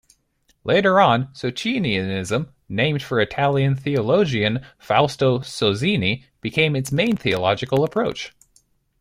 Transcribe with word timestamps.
Later 0.63 0.99
on, 0.99 1.29
Socinianism, 1.35 2.49
named 2.67 3.03
for 3.03 3.19
Italian 3.21 3.75
theologian 3.75 4.65
Fausto 4.79 5.41
Sozzini, 5.41 6.23
became 6.41 6.75
its 6.75 6.91
main 6.91 7.15
theological 7.15 7.83
approach. 7.83 8.33